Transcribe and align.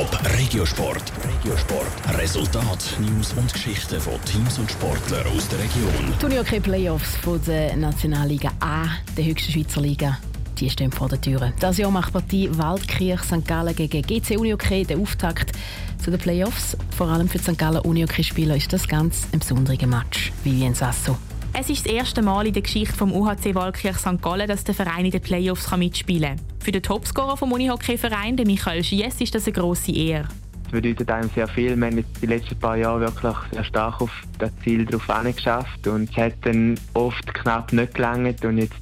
Top 0.00 0.18
Regiosport. 0.38 1.12
Regiosport. 1.28 2.18
Resultat, 2.18 2.96
News 3.00 3.34
und 3.34 3.52
Geschichten 3.52 4.00
von 4.00 4.14
Teams 4.24 4.58
und 4.58 4.70
Sportlern 4.70 5.26
aus 5.26 5.46
der 5.48 5.58
Region. 5.58 6.14
Unihockey 6.24 6.58
Playoffs 6.58 7.16
von 7.16 7.38
der 7.46 7.76
Nationalliga 7.76 8.50
A, 8.60 8.86
der 9.14 9.26
höchsten 9.26 9.52
Schweizer 9.52 9.82
Liga. 9.82 10.16
Die 10.56 10.70
stehen 10.70 10.90
vor 10.90 11.10
der 11.10 11.20
Tür. 11.20 11.52
Das 11.60 11.76
Jahr 11.76 11.90
macht 11.90 12.14
Partie 12.14 12.48
Waldkirch 12.50 13.20
St. 13.24 13.46
Gallen 13.46 13.76
gegen 13.76 14.00
GC 14.00 14.38
Unihockey 14.38 14.86
der 14.86 14.96
Auftakt 14.96 15.52
zu 16.02 16.10
den 16.10 16.18
Playoffs. 16.18 16.78
Vor 16.96 17.08
allem 17.08 17.28
für 17.28 17.36
die 17.36 17.44
St. 17.44 17.58
Gallen 17.58 17.82
Unihockey-Spieler 17.82 18.56
ist 18.56 18.72
das 18.72 18.88
ganz 18.88 19.26
ein 19.32 19.40
besonderer 19.40 19.86
Match. 19.86 20.32
Vivien 20.42 20.74
Sasso. 20.74 21.18
Es 21.52 21.68
ist 21.68 21.84
das 21.84 21.92
erste 21.92 22.22
Mal 22.22 22.46
in 22.46 22.52
der 22.52 22.62
Geschichte 22.62 22.96
vom 22.96 23.12
UHC 23.12 23.54
Waldkirch 23.54 23.96
St. 23.96 24.22
Gallen, 24.22 24.46
dass 24.46 24.62
der 24.62 24.74
Verein 24.74 25.04
in 25.04 25.10
den 25.10 25.20
Playoffs 25.20 25.76
mitspielen 25.76 26.36
kann. 26.36 26.46
Für 26.60 26.70
den 26.70 26.82
Topscorer 26.82 27.36
vom 27.36 27.52
Unihockey-Verein, 27.52 28.36
Michael 28.46 28.84
Schiess, 28.84 29.20
ist 29.20 29.34
das 29.34 29.46
eine 29.46 29.54
grosse 29.54 29.92
Ehre. 29.92 30.28
Das 30.62 30.72
bedeutet 30.72 31.10
einem 31.10 31.28
sehr 31.34 31.48
viel. 31.48 31.76
Wir 31.76 31.86
haben 31.86 32.04
die 32.22 32.26
letzten 32.26 32.56
paar 32.56 32.76
Jahre 32.76 33.00
wirklich 33.00 33.34
sehr 33.52 33.64
stark 33.64 34.00
auf 34.00 34.12
das 34.38 34.52
Ziel 34.62 34.86
drauf 34.86 35.10
geschafft 35.24 35.86
und 35.88 36.08
es 36.08 36.16
hat 36.16 36.34
dann 36.42 36.78
oft 36.94 37.34
knapp 37.34 37.72
nicht 37.72 37.94
gelangt 37.94 38.44
und 38.44 38.58
jetzt 38.58 38.78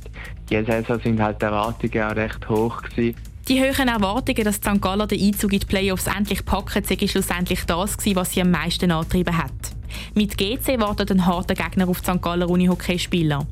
diese 0.51 0.67
Saison 0.67 1.01
sind 1.01 1.21
halt 1.21 1.41
die 1.41 1.47
Erwartungen 1.47 2.03
auch 2.03 2.17
recht 2.17 2.49
hoch 2.51 2.83
gewesen. 2.83 3.17
Die 3.49 3.61
hohen 3.63 3.89
Erwartungen, 3.89 4.45
dass 4.45 4.57
St. 4.57 4.81
Gallen 4.81 5.09
den 5.09 5.21
Einzug 5.21 5.55
in 5.55 5.61
die 5.61 5.67
Playoffs 5.67 6.07
endlich 6.07 6.45
packen, 6.45 6.85
sei 6.85 6.99
schlussendlich 7.07 7.65
das 7.65 7.97
gewesen, 7.97 8.17
was 8.17 8.33
sie 8.33 8.43
am 8.43 8.51
meisten 8.51 8.91
angetrieben 8.91 9.39
hat. 9.39 9.78
Mit 10.15 10.37
GC 10.37 10.81
wartet 10.81 11.11
ein 11.11 11.27
harter 11.27 11.55
Gegner 11.55 11.89
auf 11.89 12.01
die 12.01 12.11
St. 12.11 12.23
Galler 12.23 12.49
Unihockey-Spieler. 12.49 13.47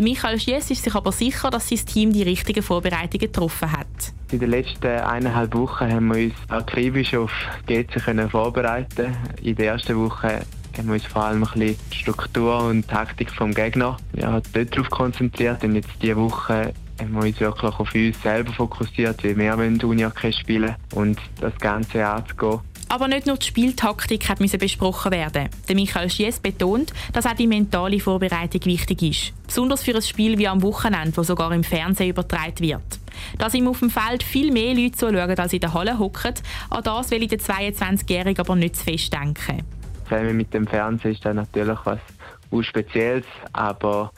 Michael 0.00 0.38
Schiess 0.38 0.70
ist 0.70 0.84
sich 0.84 0.94
aber 0.94 1.12
sicher, 1.12 1.50
dass 1.50 1.68
sein 1.68 1.78
Team 1.84 2.12
die 2.12 2.22
richtigen 2.22 2.62
Vorbereitungen 2.62 3.20
getroffen 3.20 3.72
hat. 3.72 3.86
In 4.30 4.40
den 4.40 4.50
letzten 4.50 4.86
eineinhalb 4.86 5.54
Wochen 5.54 5.92
haben 5.92 6.08
wir 6.08 6.24
uns 6.24 6.34
akribisch 6.48 7.14
auf 7.14 7.32
GC 7.66 8.02
können 8.04 8.30
vorbereiten. 8.30 9.14
In 9.42 9.56
der 9.56 9.72
ersten 9.72 9.96
Woche 9.96 10.40
haben 10.76 10.86
wir 10.86 10.94
uns 10.94 11.04
vor 11.04 11.24
allem 11.24 11.44
ein 11.44 11.60
bisschen 11.60 11.76
Struktur 11.92 12.64
und 12.64 12.88
Taktik 12.88 13.30
vom 13.30 13.52
Gegner 13.52 13.96
ja, 14.14 14.40
dort 14.52 14.72
darauf 14.72 14.90
konzentriert. 14.90 15.62
Und 15.64 15.74
jetzt 15.74 15.90
diese 16.00 16.16
Woche 16.16 16.72
haben 16.98 17.12
wir 17.12 17.22
uns 17.22 17.40
wirklich 17.40 17.78
auf 17.78 17.94
uns 17.94 18.22
selber 18.22 18.52
fokussiert, 18.52 19.22
wie 19.24 19.36
wir 19.36 19.54
Unihockey 19.54 20.32
spielen 20.32 20.74
und 20.94 21.18
das 21.40 21.54
Ganze 21.58 22.06
anzugehen. 22.06 22.60
Aber 22.92 23.08
nicht 23.08 23.26
nur 23.26 23.38
die 23.38 23.46
Spieltaktik 23.46 24.28
hat 24.28 24.38
besprochen 24.38 25.12
werden. 25.12 25.48
Der 25.66 25.74
Michael 25.74 26.10
Schiess 26.10 26.38
betont, 26.38 26.92
dass 27.14 27.24
auch 27.24 27.32
die 27.32 27.46
mentale 27.46 27.98
Vorbereitung 27.98 28.66
wichtig 28.66 29.00
ist. 29.00 29.46
Besonders 29.46 29.82
für 29.82 29.94
ein 29.94 30.02
Spiel 30.02 30.36
wie 30.36 30.46
am 30.46 30.60
Wochenende, 30.60 31.12
das 31.12 31.28
sogar 31.28 31.52
im 31.52 31.64
Fernsehen 31.64 32.10
übertragen 32.10 32.60
wird. 32.60 32.82
Dass 33.38 33.54
ihm 33.54 33.66
auf 33.66 33.78
dem 33.78 33.88
Feld 33.88 34.22
viel 34.22 34.52
mehr 34.52 34.74
Leute 34.74 34.92
zuschauen, 34.92 35.38
als 35.38 35.54
in 35.54 35.60
der 35.60 35.72
Halle 35.72 35.98
hocken, 35.98 36.34
an 36.68 36.82
das 36.82 37.10
will 37.10 37.22
ich 37.22 37.30
der 37.30 37.38
22-Jährige 37.38 38.42
aber 38.42 38.56
nicht 38.56 38.76
zu 38.76 38.84
fest 38.84 39.10
denken. 39.10 39.62
Zusammen 40.06 40.36
mit 40.36 40.52
dem 40.52 40.66
Fernsehen 40.66 41.12
ist 41.12 41.24
das 41.24 41.34
natürlich 41.34 41.78
was 41.84 41.98
Spezielles, 42.60 43.24
aber 43.54 44.12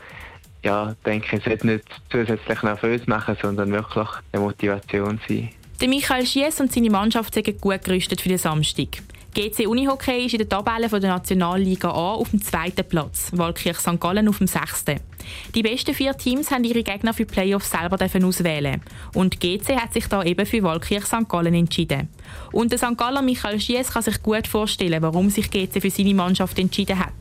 ja, 0.65 0.97
denke, 1.07 1.37
es 1.37 1.45
sollte 1.45 1.69
nicht 1.69 1.85
zusätzlich 2.11 2.63
nervös 2.65 3.07
machen, 3.07 3.37
sondern 3.41 3.71
wirklich 3.71 4.09
eine 4.33 4.43
Motivation 4.43 5.21
sein. 5.29 5.51
Der 5.81 5.89
Michael 5.89 6.25
Schiess 6.25 6.61
und 6.61 6.73
seine 6.73 6.89
Mannschaft 6.89 7.35
sind 7.35 7.61
gut 7.61 7.83
gerüstet 7.83 8.21
für 8.21 8.29
den 8.29 8.39
Samstag. 8.39 9.03
GC 9.35 9.67
Unihockey 9.67 10.27
ist 10.27 10.35
in 10.35 10.39
der 10.39 10.49
Tabelle 10.49 10.89
der 10.89 11.11
Nationalliga 11.11 11.89
A 11.89 12.13
auf 12.13 12.31
dem 12.31 12.41
zweiten 12.41 12.85
Platz, 12.85 13.33
Walkirch 13.33 13.79
St. 13.79 13.99
Gallen 13.99 14.29
auf 14.29 14.39
dem 14.39 14.47
sechsten. 14.47 15.01
Die 15.57 15.63
besten 15.63 15.93
vier 15.93 16.17
Teams 16.17 16.53
haben 16.53 16.63
ihre 16.63 16.85
Gegner 16.85 17.13
für 17.13 17.25
die 17.25 17.33
Playoffs 17.33 17.73
selber 17.73 17.99
auswählen 18.25 18.81
Und 19.15 19.41
GC 19.41 19.77
hat 19.77 19.93
sich 19.93 20.07
da 20.07 20.23
eben 20.23 20.47
für 20.47 20.63
Walkirch 20.63 21.07
St. 21.07 21.29
Gallen 21.29 21.55
entschieden. 21.55 22.09
Und 22.53 22.71
der 22.71 22.79
St. 22.79 22.97
Galler 22.97 23.23
Michael 23.23 23.59
Schiess 23.59 23.91
kann 23.91 24.03
sich 24.03 24.23
gut 24.23 24.47
vorstellen, 24.47 25.03
warum 25.03 25.29
sich 25.31 25.51
GC 25.51 25.81
für 25.81 25.91
seine 25.91 26.15
Mannschaft 26.15 26.57
entschieden 26.61 27.01
hat. 27.01 27.13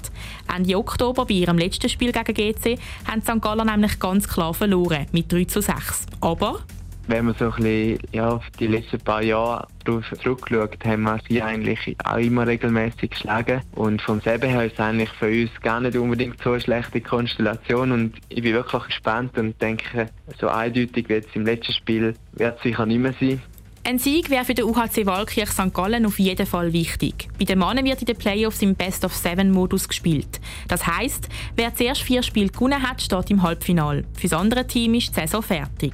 Ende 0.55 0.77
Oktober 0.77 1.25
bei 1.25 1.33
ihrem 1.33 1.57
letzten 1.57 1.89
Spiel 1.89 2.11
gegen 2.11 2.33
GC 2.35 2.77
haben 3.07 3.21
die 3.21 3.31
St. 3.31 3.41
Galler 3.41 3.65
nämlich 3.65 3.97
ganz 3.97 4.27
klar 4.27 4.53
verloren, 4.53 5.07
mit 5.11 5.31
3 5.31 5.45
zu 5.45 5.61
6. 5.61 6.05
Aber 6.21 6.59
wenn 7.07 7.25
man 7.25 7.35
so 7.35 7.45
ein 7.45 7.55
bisschen, 7.55 7.99
ja, 8.11 8.29
auf 8.29 8.43
die 8.59 8.67
letzten 8.67 8.99
paar 8.99 9.23
Jahre 9.23 9.67
zurückschaut, 9.85 10.77
haben 10.85 11.03
wir 11.03 11.19
sie 11.27 11.41
eigentlich 11.41 11.95
auch 12.03 12.17
immer 12.17 12.47
regelmäßig 12.47 13.11
geschlagen. 13.11 13.61
Und 13.75 14.01
vom 14.01 14.21
selben 14.21 14.49
her 14.49 14.65
ist 14.65 14.73
es 14.73 14.79
eigentlich 14.79 15.09
für 15.19 15.27
uns 15.27 15.51
gar 15.61 15.81
nicht 15.81 15.97
unbedingt 15.97 16.41
so 16.41 16.51
eine 16.51 16.61
schlechte 16.61 17.01
Konstellation. 17.01 17.91
Und 17.91 18.13
ich 18.29 18.41
bin 18.41 18.53
wirklich 18.53 18.83
gespannt 18.83 19.37
und 19.37 19.61
denke, 19.61 20.09
so 20.39 20.47
eindeutig 20.47 21.09
wie 21.09 21.13
jetzt 21.13 21.35
im 21.35 21.45
letzten 21.45 21.73
Spiel 21.73 22.15
wird 22.33 22.57
es 22.57 22.63
sicher 22.63 22.85
nicht 22.85 22.99
mehr 22.99 23.13
sein. 23.19 23.41
Ein 23.85 23.99
Sieg 23.99 24.29
wäre 24.29 24.45
für 24.45 24.53
den 24.53 24.63
UHC 24.63 25.05
Walkirch 25.05 25.49
St. 25.49 25.73
Gallen 25.73 26.05
auf 26.05 26.17
jeden 26.17 26.45
Fall 26.45 26.71
wichtig. 26.71 27.27
Bei 27.37 27.43
den 27.43 27.59
Männern 27.59 27.83
wird 27.83 27.99
in 27.99 28.05
den 28.05 28.15
Playoffs 28.15 28.61
im 28.61 28.75
Best-of-Seven-Modus 28.75 29.89
gespielt. 29.89 30.39
Das 30.69 30.87
heisst, 30.87 31.27
wer 31.57 31.75
zuerst 31.75 32.01
vier 32.01 32.23
Spiele 32.23 32.47
gewonnen 32.47 32.81
hat, 32.81 33.01
steht 33.01 33.29
im 33.29 33.43
Halbfinale. 33.43 34.05
Für 34.13 34.29
das 34.29 34.39
andere 34.39 34.65
Team 34.65 34.93
ist 34.93 35.09
die 35.09 35.19
Saison 35.19 35.43
fertig. 35.43 35.93